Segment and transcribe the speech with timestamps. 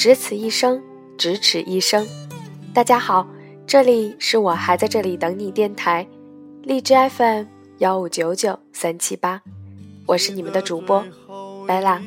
[0.00, 0.82] 只此一生，
[1.18, 2.06] 咫尺一生。
[2.72, 3.28] 大家好，
[3.66, 6.08] 这里是我还在这里等你电台，
[6.62, 7.44] 荔枝 FM
[7.80, 9.42] 幺五九九三七八，
[10.06, 11.04] 我是你们的主播
[11.68, 12.00] 白拉。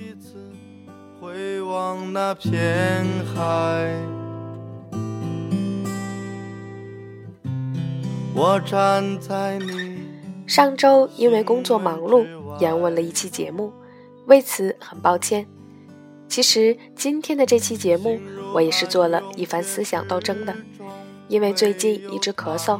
[10.48, 12.25] 上周因为工作忙碌，
[12.59, 13.72] 延误了一期节目，
[14.25, 15.45] 为此很抱歉。
[16.34, 18.20] 其实今天的这期节目，
[18.55, 20.56] 我也是做了一番思想斗争的，
[21.28, 22.80] 因为最近一直咳嗽，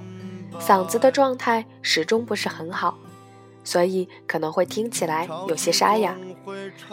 [0.60, 2.98] 嗓子的状态始终不是很好，
[3.64, 6.18] 所以可能会听起来有些沙哑。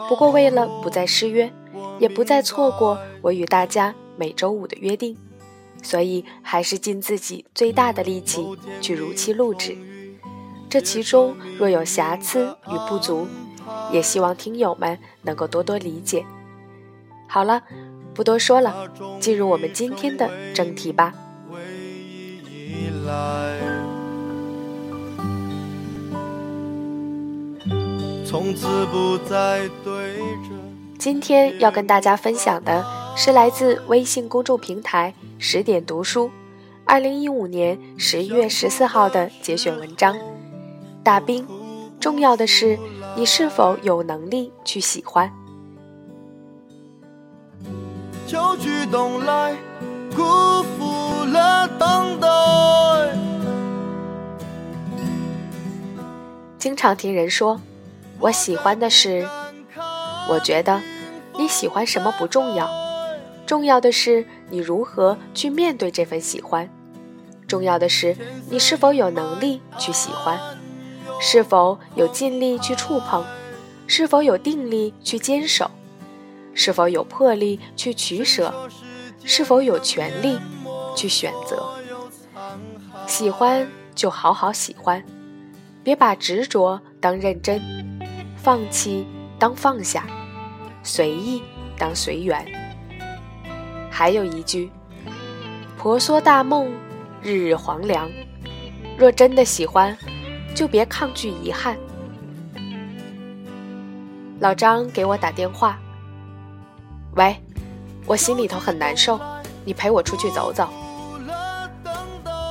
[0.06, 1.50] 不过为了不再失约，
[1.98, 5.16] 也不再错过我与大家每周五的约定，
[5.82, 8.46] 所以还是尽自己最大的力气
[8.82, 9.74] 去如期录制。
[10.68, 13.26] 这其中若有瑕疵与不足，
[13.90, 16.22] 也希望听友们能够多多理解。
[17.32, 17.62] 好了，
[18.12, 18.88] 不多说了，
[19.20, 21.14] 进入我们今天的正题吧。
[30.98, 32.84] 今天要跟大家分享的
[33.16, 36.32] 是来自微信公众平台十点读书，
[36.84, 40.18] 二零一五年十一月十四号的节选文章。
[41.04, 41.46] 大兵，
[42.00, 42.76] 重要的是
[43.16, 45.32] 你是否有能力去喜欢。
[48.30, 49.56] 秋去冬来
[50.14, 50.22] 辜
[50.62, 52.28] 负了等待。
[56.56, 57.60] 经常听人说，
[58.20, 59.28] 我喜欢的是，
[60.28, 60.80] 我觉得
[61.36, 62.70] 你喜欢什么不重要，
[63.46, 66.70] 重要的是你如何去面对这份喜欢，
[67.48, 68.16] 重要的是
[68.48, 70.38] 你是否有能力去喜欢，
[71.20, 73.24] 是否有尽力去触碰，
[73.88, 75.68] 是否有定力去坚守。
[76.62, 78.52] 是否有魄力去取舍？
[79.24, 80.38] 是否有权利
[80.94, 81.66] 去选择？
[83.06, 85.02] 喜欢就好好喜欢，
[85.82, 87.62] 别把执着当认真，
[88.36, 89.06] 放弃
[89.38, 90.04] 当放下，
[90.82, 91.42] 随意
[91.78, 92.44] 当随缘。
[93.90, 94.70] 还有一句：
[95.78, 96.70] 婆娑大梦，
[97.22, 98.06] 日日黄粱。
[98.98, 99.96] 若真的喜欢，
[100.54, 101.78] 就别抗拒遗憾。
[104.40, 105.80] 老张给我打电话。
[107.16, 107.36] 喂，
[108.06, 109.18] 我心里头很难受，
[109.64, 110.68] 你陪我出去走走。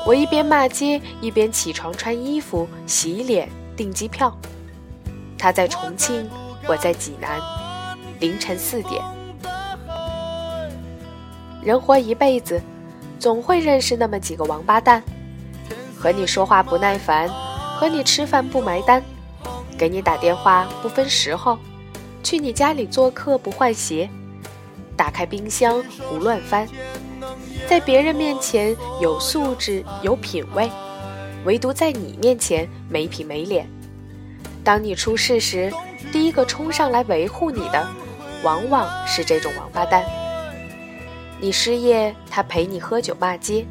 [0.05, 4.35] 我一边骂街，一边起床穿衣服、洗脸、订机票。
[5.37, 6.29] 他在重庆，
[6.67, 7.39] 我在济南。
[8.19, 9.01] 凌晨四点。
[11.63, 12.61] 人活一辈子，
[13.17, 15.01] 总会认识那么几个王八蛋，
[15.97, 17.29] 和你说话不耐烦，
[17.77, 19.01] 和你吃饭不埋单，
[19.77, 21.57] 给你打电话不分时候，
[22.23, 24.09] 去你家里做客不换鞋。
[24.99, 26.67] 打开冰箱胡乱翻，
[27.69, 30.69] 在别人面前有素质有品位，
[31.45, 33.65] 唯独在你面前没皮没脸。
[34.61, 35.71] 当你出事时，
[36.11, 37.87] 第一个冲上来维护你的，
[38.43, 40.03] 往往是这种王八蛋。
[41.39, 43.63] 你失业，他陪你喝酒骂街；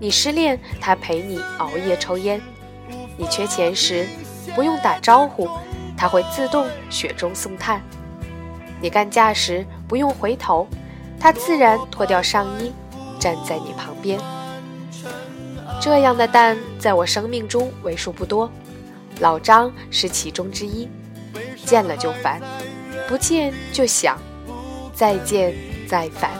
[0.00, 2.40] 你失恋，他陪你熬夜抽烟；
[3.18, 4.06] 你缺钱时，
[4.54, 5.46] 不用打招呼，
[5.94, 7.82] 他会自动雪中送炭。
[8.80, 10.66] 你干架时不用回头，
[11.20, 12.72] 他自然脱掉上衣，
[13.18, 14.18] 站在你旁边。
[15.80, 18.50] 这样的蛋在我生命中为数不多，
[19.20, 20.88] 老张是其中之一。
[21.64, 22.40] 见了就烦，
[23.08, 24.18] 不见就想，
[24.94, 25.54] 再见
[25.86, 26.30] 再烦。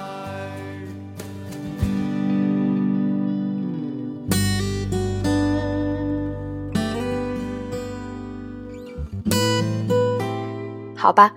[10.96, 11.32] 好吧。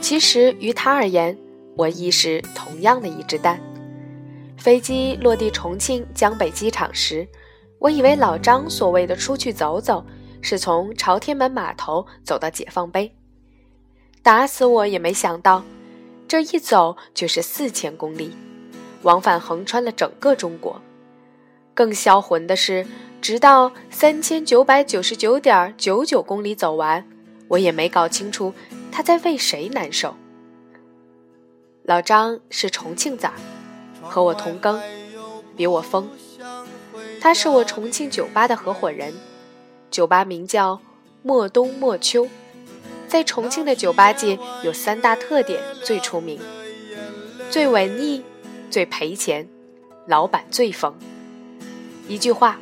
[0.00, 1.34] 其实于他而言，
[1.76, 3.60] 我亦是同样的一只蛋。
[4.56, 7.26] 飞机落地重庆江北机场时，
[7.78, 10.04] 我以为老张所谓的出去走走，
[10.40, 13.14] 是从朝天门码头走到解放碑。
[14.22, 15.64] 打死我也没想到，
[16.26, 18.34] 这一走就是四千公里，
[19.02, 20.80] 往返横穿了整个中国。
[21.74, 22.86] 更销魂的是，
[23.20, 27.04] 直到三千九百九十九点九九公里走完，
[27.48, 28.54] 我也没搞清楚。
[28.92, 30.14] 他在为谁难受？
[31.86, 33.30] 老张是重庆崽，
[34.00, 34.80] 和我同庚，
[35.54, 36.08] 比我疯。
[37.20, 39.12] 他是我重庆酒吧的合伙人，
[39.90, 40.80] 酒吧名叫
[41.22, 42.26] 莫冬莫秋，
[43.06, 46.40] 在重庆的酒吧界有三大特点最出名：
[47.50, 48.24] 最文艺、
[48.70, 49.46] 最赔钱、
[50.06, 50.94] 老板最疯。
[52.08, 52.58] 一句话，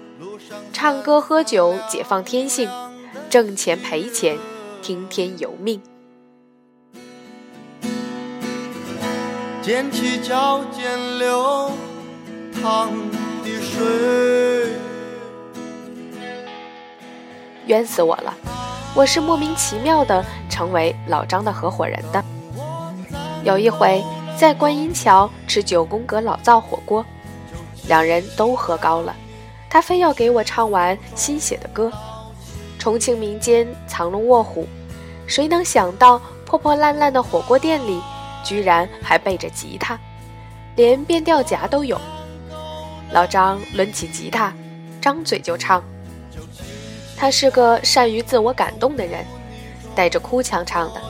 [0.73, 2.69] 唱歌喝酒解放天性，
[3.31, 4.37] 挣钱赔钱
[4.83, 5.81] 听天由命。
[9.63, 11.71] 踮起脚尖流
[12.61, 12.91] 淌
[13.45, 14.75] 的水。
[17.67, 18.35] 冤死我了！
[18.93, 22.25] 我是莫名其妙的成为老张的合伙人的。
[23.45, 24.03] 有一回
[24.37, 27.07] 在观音桥吃九宫格老灶火锅，
[27.87, 29.15] 两人都喝高了，
[29.71, 31.89] 他非要给我唱完新写的歌。
[32.81, 34.67] 重庆民间藏龙卧虎，
[35.29, 38.03] 谁能想到破破烂烂的火锅店里，
[38.43, 39.99] 居然还背着吉他，
[40.77, 42.01] 连变调夹都有。
[43.13, 44.53] 老张抡起吉他，
[45.01, 45.83] 张嘴就唱。
[47.17, 49.25] 他是个善于自我感动的人，
[49.95, 51.01] 带着哭腔唱的。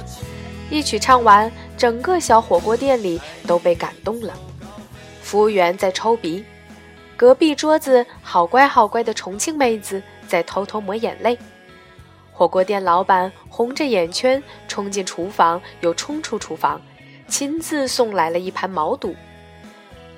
[0.69, 4.35] 一曲唱完，整个小火锅店里都被感动了。
[5.23, 6.44] 服务员在抽鼻，
[7.17, 11.38] 隔壁桌子好乖好乖的重庆妹子在偷偷抹眼泪。
[12.32, 16.81] 火锅店老板红着眼圈冲进厨房，又冲出厨房，
[17.32, 19.17] 亲自送来了一盘毛肚。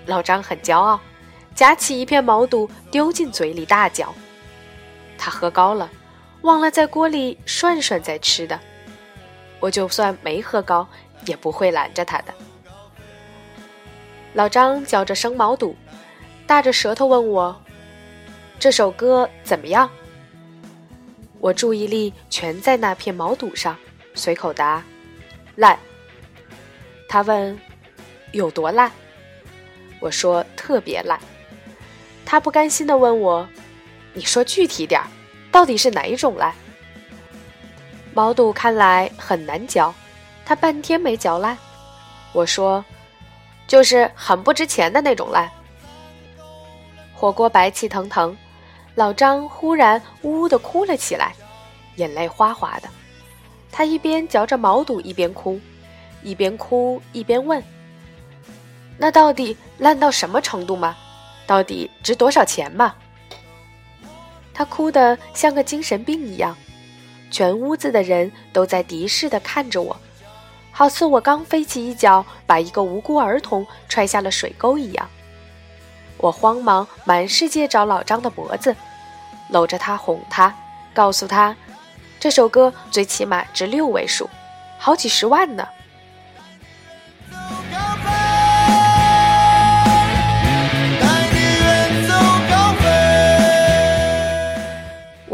[0.05, 0.99] 老张很骄傲，
[1.55, 4.13] 夹起一片毛肚丢进嘴里，大嚼。
[5.17, 5.89] 他喝高了，
[6.41, 8.59] 忘了在锅里涮涮再吃的。
[9.61, 10.89] 我就算没喝高，
[11.25, 12.35] 也不会拦着他的。
[14.33, 15.77] 老张嚼着生毛肚，
[16.49, 17.57] 大着舌头问我
[18.59, 19.89] ：“这首歌怎么样？”
[21.39, 23.77] 我注意力全在那片毛肚上，
[24.15, 24.83] 随口答
[25.55, 25.79] ：“烂。”
[27.15, 27.57] 他问
[28.35, 28.91] ：“有多烂？”
[30.03, 31.17] 我说：“特别烂。”
[32.27, 33.49] 他不甘心地问我
[34.15, 35.07] ：“你说具体点儿，
[35.53, 36.53] 到底是哪一种烂？”
[38.13, 39.95] 毛肚看来很难嚼，
[40.45, 41.57] 他半天没嚼烂。
[42.33, 42.85] 我说
[43.69, 45.49] ：“就是很不值钱的那种烂。”
[47.15, 48.37] 火锅白气腾腾。
[48.97, 51.33] 老张忽然呜呜地哭了起来，
[51.95, 52.89] 眼泪哗哗的。
[53.71, 55.61] 他一边嚼着毛肚，一边哭，
[56.25, 57.63] 一边哭一边问
[58.99, 60.97] ：“那到底烂到什么程度吗？
[61.47, 62.95] 到底值多少钱吗？”
[64.53, 66.57] 他哭得像个精神病一样，
[67.31, 69.97] 全屋子的人都在敌视地看着我，
[70.71, 75.09] 好似我刚飞起一脚把一个无辜儿童踹下了水沟一样。
[76.19, 78.75] 我慌忙满世界找老张的脖子，
[79.51, 80.57] 搂着他哄他，
[80.95, 81.55] 告诉他，
[82.19, 84.31] 这首歌最起码值六位数，
[84.79, 85.67] 好几十万呢。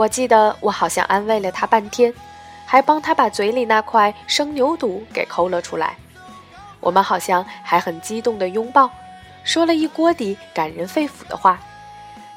[0.01, 2.15] 我记得我好像安慰了他半天，
[2.65, 5.95] 还帮他把嘴里那块生牛肚给抠了出来。
[6.81, 8.91] 我们好像还很激动的拥抱。
[9.45, 11.61] 说了一锅底感人肺腑的话，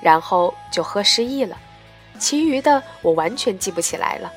[0.01, 1.57] 然后就喝失忆了，
[2.19, 4.29] 其余的我完全记不起来了。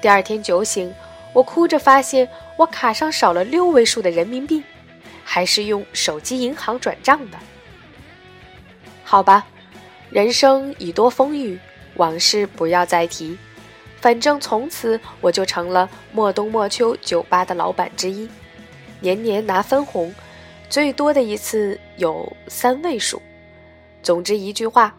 [0.00, 0.94] 第二天酒醒，
[1.32, 4.62] 我哭着发现我卡上少了六位数的人民币，
[5.24, 7.36] 还是用手机银行转账的。
[9.02, 9.44] 好吧，
[10.10, 11.58] 人生已多风雨，
[11.96, 13.38] 往事不要再提。
[14.00, 18.28] 反正从此我就成了莫冬莫秋酒吧的老板之一，
[19.00, 20.14] 年年拿分红。
[20.70, 23.20] 最多的一次有三位数。
[24.02, 24.94] 总之一句话，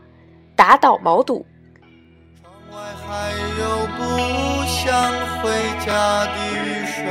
[0.55, 1.45] 打倒毛肚。
[2.71, 4.03] 外还有不
[4.67, 5.49] 想回
[5.85, 7.03] 家的雨水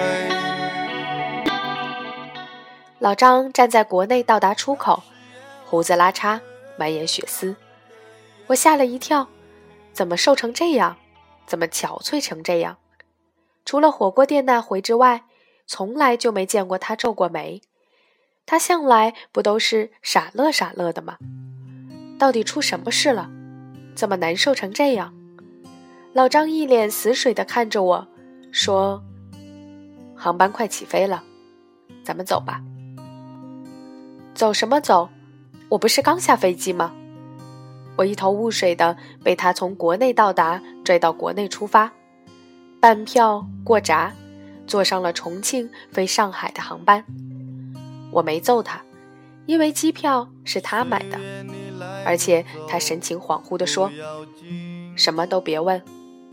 [2.99, 5.03] 老张站在国内到达出口，
[5.65, 6.39] 胡子拉碴，
[6.77, 7.57] 满眼血丝。
[8.47, 9.27] 我吓了一跳，
[10.00, 10.97] 怎么瘦成这样？
[11.45, 12.78] 怎么憔悴成这样？
[13.66, 15.25] 除了火锅店那回之外，
[15.66, 17.61] 从来就没见过他皱过眉。
[18.47, 21.19] 他向来不都是傻乐傻乐的吗？
[22.19, 23.28] 到底出什么事了？
[23.95, 25.12] 怎么难受成这样？
[26.14, 28.09] 老张一脸死水的看着我，
[28.50, 29.04] 说
[30.16, 31.23] ：“航班快起飞了，
[32.02, 32.62] 咱们走吧。”
[34.35, 35.11] 走什么走？
[35.69, 36.97] 我不是刚下飞机吗？
[38.00, 41.92] 我一头雾水的被他从国内到达拽到国内出发，
[42.80, 44.14] 办票过闸，
[44.66, 47.04] 坐上了重庆飞上海的航班。
[48.11, 48.80] 我没揍他，
[49.45, 51.19] 因为机票是他买的，
[52.07, 53.90] 而且他神情恍惚地说
[54.97, 55.83] ：“什么都别问，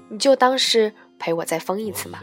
[0.07, 2.19] 你就当是陪我再疯一次嘛。”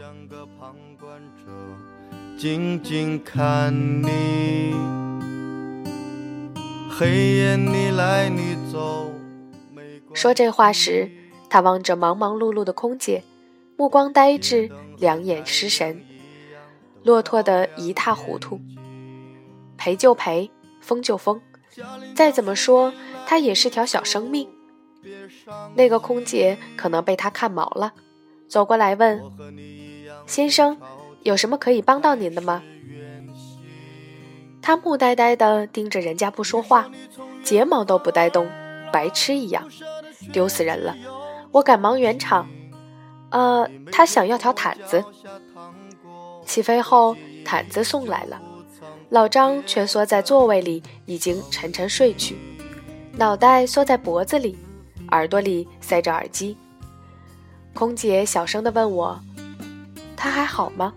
[10.15, 11.11] 说这话时，
[11.49, 13.21] 他望着忙忙碌碌的空姐，
[13.77, 16.01] 目光呆滞，两眼失神，
[17.03, 18.59] 落拓得一塌糊涂。
[19.77, 21.41] 赔就赔，疯就疯，
[22.15, 22.93] 再怎么说，
[23.27, 24.47] 他也是条小生命。
[25.75, 27.93] 那个空姐可能被他看毛了，
[28.47, 29.21] 走过来问
[30.25, 30.77] ：“先生，
[31.23, 32.63] 有什么可以帮到您的吗？”
[34.61, 36.89] 他木呆呆地盯着人家不说话，
[37.43, 38.49] 睫毛都不带动，
[38.91, 39.69] 白痴一样，
[40.31, 40.95] 丢死人了。
[41.51, 42.47] 我赶忙圆场，
[43.29, 45.03] 呃，他想要条毯子。
[46.45, 48.41] 起飞后，毯子送来了，
[49.09, 52.37] 老张蜷缩在座位里，已经沉沉睡去，
[53.13, 54.57] 脑袋缩在脖子里，
[55.09, 56.57] 耳朵里塞着耳机。
[57.73, 59.19] 空姐小声地问我
[60.15, 60.93] ：“他还好吗？”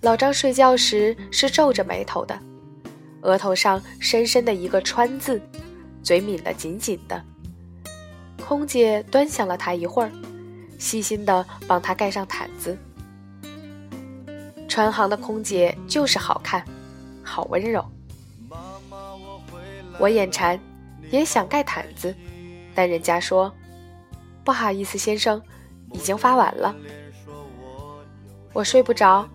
[0.00, 2.38] 老张睡觉时是皱着眉头的，
[3.22, 5.40] 额头上深深的一个川字，
[6.02, 7.24] 嘴抿得紧紧的。
[8.46, 10.12] 空姐端详了他一会儿，
[10.78, 12.76] 细心地帮他盖上毯子。
[14.68, 16.62] 船行的空姐就是好看，
[17.22, 17.82] 好温柔。
[19.98, 20.60] 我眼馋，
[21.10, 22.14] 也想盖毯子，
[22.74, 23.50] 但人家说
[24.44, 25.40] ：“不好意思，先生，
[25.92, 26.74] 已经发完了。”
[28.52, 29.26] 我睡不着。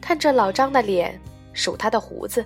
[0.00, 1.20] 看着老张的脸，
[1.52, 2.44] 数他的胡子。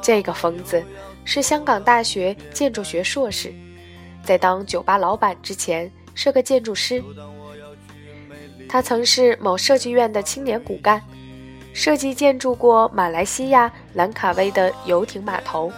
[0.00, 0.84] 这个疯子
[1.24, 3.52] 是香港大学建筑学硕士，
[4.24, 7.02] 在当酒吧老板之前是个建筑师。
[8.68, 11.00] 他曾是某设计院的青年骨干，
[11.72, 15.70] 设计建筑过马来西亚兰卡威的游艇码头、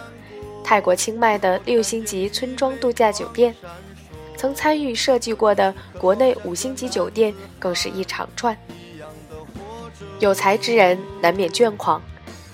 [0.63, 3.53] 泰国清迈的六星级村庄度假酒店，
[4.35, 8.57] 曾参与设计过的国内五星级酒店更是一长串。
[10.19, 12.01] 有才之人难免倦狂，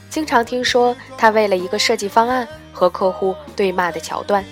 [0.10, 4.44] 经常听说他为了一个设计方案和客户对骂的桥段。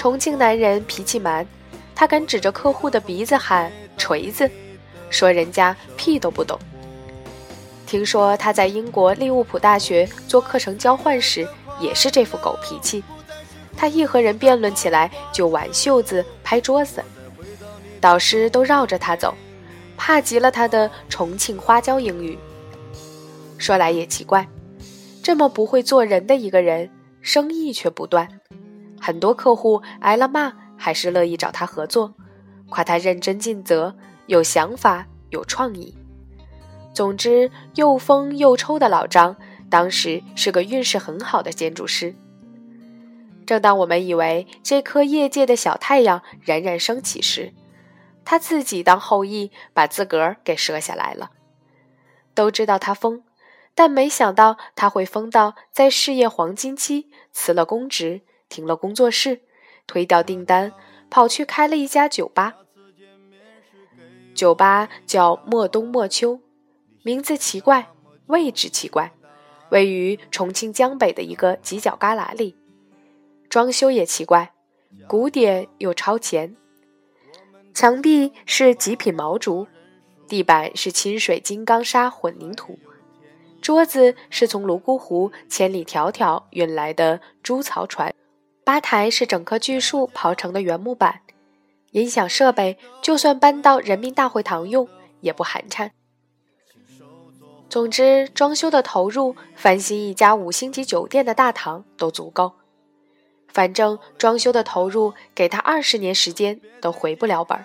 [0.00, 1.46] 重庆男人脾气蛮，
[1.94, 4.50] 他敢指着客户的鼻子喊“锤子”，
[5.10, 6.58] 说人家屁都不懂。
[7.86, 11.46] 听说他在英国利物浦大学做课程交换时
[11.78, 13.04] 也是这副狗脾气，
[13.76, 17.04] 他一和人辩论起来就挽袖子拍桌子，
[18.00, 19.34] 导师都绕着他走。
[19.98, 22.38] 怕极了他的重庆花椒英语。
[23.58, 24.48] 说来也奇怪，
[25.22, 26.88] 这么不会做人的一个人，
[27.20, 28.39] 生意却不断。
[29.00, 32.14] 很多客户挨了骂，还是乐意找他合作，
[32.68, 35.96] 夸他认真尽责、有想法、有创意。
[36.92, 39.36] 总之，又疯又抽的老张，
[39.70, 42.14] 当时是个运势很好的建筑师。
[43.46, 47.52] 正当我们以为这颗业界的小太阳冉冉升起时，
[48.24, 51.30] 他自己当后羿，把自个儿给射下来了。
[52.34, 53.24] 都知道他疯，
[53.74, 59.40] 但没想到他会疯到在事业黄金期辞了公职，停了工作室，
[59.86, 60.74] 推掉订单，
[61.08, 62.56] 跑去开了一家酒吧。
[64.34, 66.40] 酒吧叫莫冬莫秋，
[67.02, 67.90] 名字奇怪，
[68.26, 69.12] 位置奇怪，
[69.70, 72.54] 位于重庆江北的一个犄角旮旯里，
[73.48, 74.52] 装修也奇怪，
[75.08, 76.56] 古典又超前。
[77.72, 79.66] 墙壁是极品毛竹，
[80.26, 82.78] 地板是清水金刚砂混凝土，
[83.60, 88.09] 桌子是从泸沽湖千里迢迢运来的猪槽船，
[88.70, 91.22] 吧台是整棵巨树刨成的原木板，
[91.90, 94.88] 音响设备就算搬到人民大会堂用
[95.22, 95.90] 也不寒碜。
[97.68, 102.52] 总之，装修的投入翻新一家五星级酒店的大堂都足够。
[103.48, 107.64] 反正装修的投入，给他二十年时间都回不了本儿。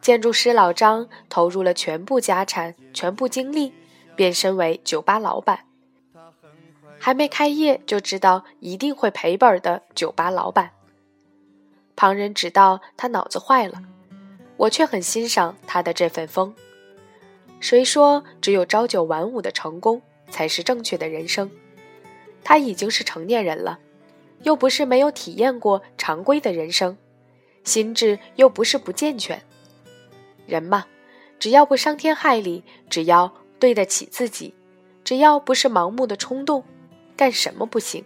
[0.00, 3.72] 建筑师老张投入了全部家产、全部精力，
[4.14, 5.64] 变身为酒吧老板。
[7.04, 10.70] 还没开业就知道一定会赔本的酒吧老板。
[11.94, 13.82] 旁人知道他脑子坏了，
[14.56, 16.54] 我却很欣赏他的这份疯。
[17.60, 21.50] 谁说只有朝九晚五的成功才是正确的人生？
[22.42, 23.80] 他已经是成年人了。
[24.44, 26.96] 又不是没有体验过常规的人生，
[27.64, 29.42] 心智又不是不健全。
[30.46, 30.86] 人嘛，
[31.38, 34.54] 只要不伤天害理，只要对得起自己，
[35.04, 36.64] 只要不是盲目的冲动，
[37.16, 38.04] 干什么不行？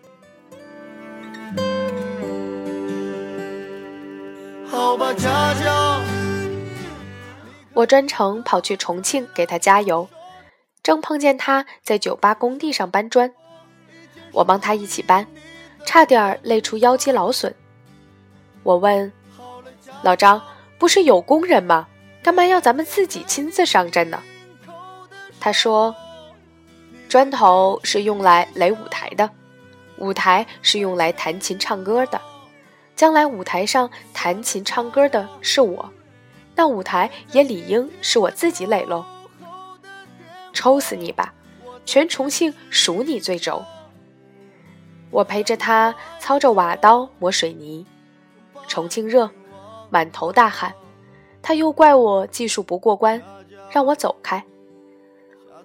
[4.67, 6.00] 好吧，家家。
[7.75, 10.09] 我专程跑去重庆给他加油，
[10.83, 13.33] 正碰见他在酒吧工地上搬砖，
[14.33, 15.27] 我帮他一起搬。
[15.87, 17.55] 差点累出腰肌劳损。
[18.62, 19.11] 我问
[20.03, 20.43] 老张
[20.79, 21.88] ：“不是有工人吗？
[22.23, 24.23] 干嘛要咱们自己亲自上阵呢？”
[25.41, 25.95] 他说
[27.09, 29.31] ：“砖头是用来垒舞台的，
[29.97, 32.21] 舞台是用来弹琴唱歌的。
[32.95, 35.91] 将来舞台上弹琴唱歌的是我，
[36.55, 39.07] 那舞台也理应是我自己垒喽。
[40.53, 41.33] 抽死你吧！
[41.87, 43.65] 全重庆数你最轴。”
[45.11, 47.87] 我陪着他操着瓦刀磨水泥，
[48.67, 49.31] 重庆热，
[49.88, 50.75] 满头大汗。
[51.41, 53.23] 他又怪我技术不过关，
[53.71, 54.45] 让我走开。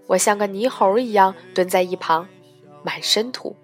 [0.07, 2.27] 我像个泥猴一样蹲在一旁，
[2.83, 3.55] 满身土。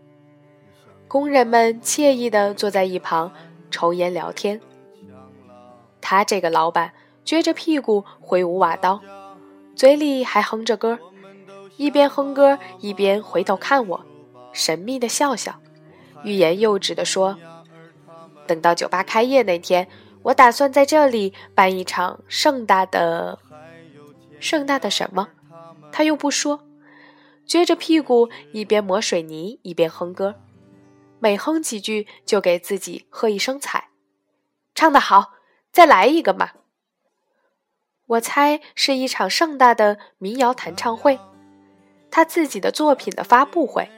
[1.07, 3.31] 工人们惬意地坐在一旁
[3.71, 4.61] 抽烟聊天。
[6.01, 6.93] 他这个老板
[7.25, 9.01] 撅着屁股挥舞瓦刀，
[9.75, 10.97] 嘴里还哼着歌，
[11.77, 14.05] 一边哼歌一边回头看我，
[14.53, 15.59] 神秘的笑笑，
[16.23, 17.37] 欲言又止地说
[18.47, 19.87] ：“等到酒吧开业那天，
[20.21, 23.39] 我打算在这里办一场盛大的……
[24.39, 25.29] 盛大的什么？”
[25.99, 26.63] 他又不说，
[27.45, 30.35] 撅着屁股一边抹水泥一边哼歌。
[31.19, 33.89] 每哼几句，就给自己喝一声彩，
[34.73, 35.33] 唱得好，
[35.73, 36.51] 再来一个嘛。
[38.05, 41.19] 我猜是一场盛大的民谣弹唱会，
[42.09, 43.91] 他自己的作品的发布会。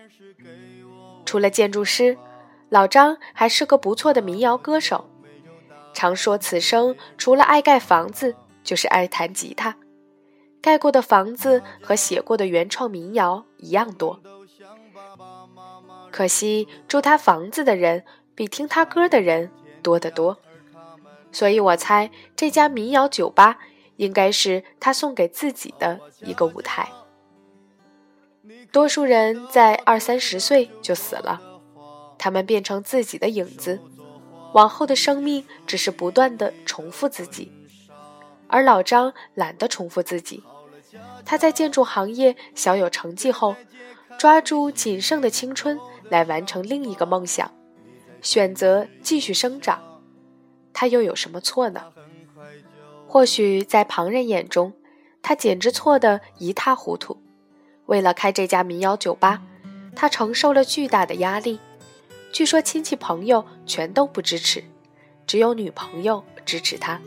[1.23, 2.17] 除了建筑师，
[2.69, 5.07] 老张还是个不错的民谣歌手，
[5.93, 9.77] 常说此生除了爱盖房子，就是爱弹吉他，
[10.61, 14.19] 盖过的房子和写过的原创民谣一样多。
[16.11, 18.03] 可惜住他房子的人
[18.35, 19.49] 比听他歌的人
[19.81, 20.37] 多得多，
[21.31, 23.57] 所以我猜这家民谣酒吧
[23.95, 26.89] 应该是他送给自己的一个舞台。
[28.71, 31.41] 多数人在二三十岁就死了，
[32.17, 33.79] 他们变成自己的影子，
[34.53, 37.51] 往后的生命只是不断的重复自己。
[38.47, 40.43] 而老张懒得重复自己，
[41.25, 43.55] 他在建筑行业小有成绩后，
[44.17, 45.79] 抓住仅剩的青春。
[46.09, 47.49] 来完成另一个梦想，
[48.21, 49.81] 选择继续生长，
[50.73, 51.85] 他又有什么错呢？
[53.07, 54.73] 或许在旁人眼中，
[55.21, 57.15] 他简直错得一塌糊涂。
[57.85, 59.41] 为了开这家民谣酒吧，
[59.95, 61.61] 他承受了巨大的压力。
[62.33, 64.61] 据说亲戚朋友全都不支持，
[65.25, 66.99] 只有女朋友支持他。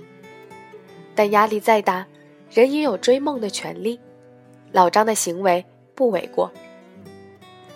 [1.14, 2.06] 但压力再大，
[2.54, 4.00] 人也有追梦的权利。
[4.71, 5.64] 老张的行为
[5.97, 6.52] 不为过。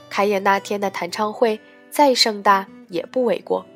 [0.09, 1.61] 开业那天的弹唱会
[1.91, 3.67] 再盛大也不为过，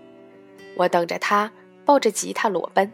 [0.76, 1.50] 我等着他
[1.84, 2.90] 抱着吉他裸奔。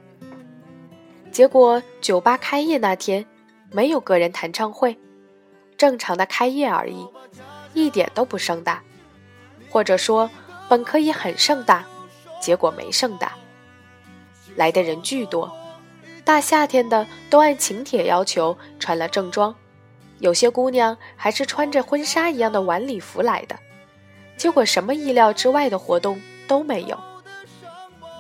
[1.31, 3.27] 结果酒吧开业那天
[3.71, 4.99] 没有个人弹唱会，
[5.77, 7.07] 正常的开业而已，
[7.75, 8.83] 一点都不盛大。
[9.71, 10.31] 或者说
[10.67, 11.85] 本可以很盛大，
[12.41, 13.35] 结果没盛大。
[14.57, 15.55] 来的人巨多，
[16.29, 19.55] 大夏天的都按请帖要求穿了正装。
[20.19, 23.59] 有些姑娘还是穿着婚纱一样的晚礼服来的，
[24.37, 26.99] 结果什么意料之外的活动都没有，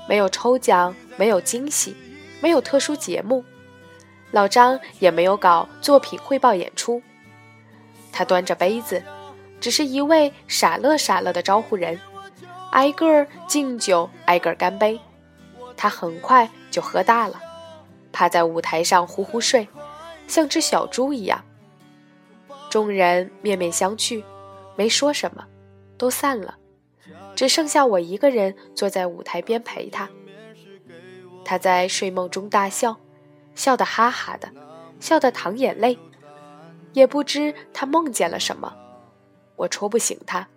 [0.08, 1.94] 没有抽奖，没有惊喜，
[2.40, 3.44] 没有特殊节目，
[4.30, 7.02] 老张也没有搞作品汇报演出。
[8.10, 9.02] 他端着杯子，
[9.60, 12.00] 只是一味傻乐傻乐的招呼人，
[12.70, 14.98] 挨个敬酒，挨个干杯。
[15.76, 17.38] 他很快就喝大了，
[18.18, 19.68] 趴在舞台上呼呼睡，
[20.26, 21.44] 像只小猪一样。
[22.68, 24.24] 众人面面相觑，
[24.74, 25.46] 没说什么，
[25.96, 26.58] 都散了，
[27.36, 30.10] 只剩下我一个人坐在舞台边陪他。
[31.44, 32.96] 他在睡梦中大笑，
[33.54, 34.50] 笑得哈哈的，
[34.98, 35.96] 笑得淌眼泪，
[36.94, 38.74] 也不知他梦见了什么。
[39.54, 40.48] 我戳不醒他，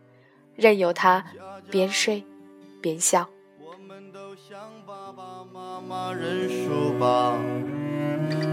[0.55, 1.23] 任由他
[1.69, 2.23] 边睡
[2.81, 3.29] 边笑。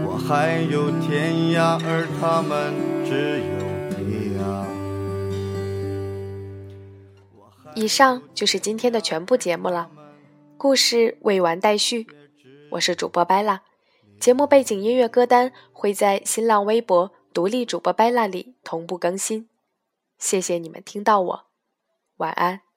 [0.05, 2.73] 我还有天涯，而他们
[3.05, 3.95] 只有地
[4.37, 4.43] 涯。
[7.75, 9.89] 以上就是今天的全部节目了，
[10.57, 12.07] 故事未完待续。
[12.71, 13.61] 我是主播拜拉，
[14.19, 19.47] 节目背景音乐歌单会在新浪微博独立主播拜拉里同步更新。
[20.17, 21.45] 谢谢你们听到我，
[22.17, 22.68] 晚安。